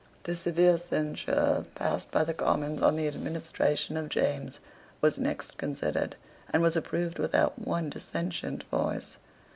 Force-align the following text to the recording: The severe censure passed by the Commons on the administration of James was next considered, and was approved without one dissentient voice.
The 0.23 0.35
severe 0.35 0.79
censure 0.79 1.63
passed 1.75 2.09
by 2.09 2.23
the 2.23 2.33
Commons 2.33 2.81
on 2.81 2.95
the 2.95 3.07
administration 3.07 3.97
of 3.97 4.09
James 4.09 4.59
was 4.99 5.19
next 5.19 5.57
considered, 5.59 6.15
and 6.49 6.63
was 6.63 6.75
approved 6.75 7.19
without 7.19 7.59
one 7.59 7.91
dissentient 7.91 8.63
voice. 8.71 9.17